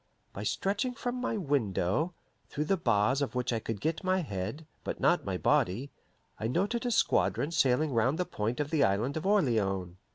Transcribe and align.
By 0.33 0.41
stretching 0.41 0.95
from 0.95 1.21
my 1.21 1.37
window, 1.37 2.15
through 2.47 2.63
the 2.65 2.75
bars 2.75 3.21
of 3.21 3.35
which 3.35 3.53
I 3.53 3.59
could 3.59 3.79
get 3.79 4.03
my 4.03 4.21
head, 4.21 4.65
but 4.83 4.99
not 4.99 5.25
my 5.25 5.37
body, 5.37 5.91
I 6.39 6.47
noted 6.47 6.87
a 6.87 6.91
squadron 6.91 7.51
sailing 7.51 7.93
round 7.93 8.17
the 8.17 8.25
point 8.25 8.59
of 8.59 8.71
the 8.71 8.83
Island 8.83 9.15
of 9.15 9.27
Orleans. 9.27 9.97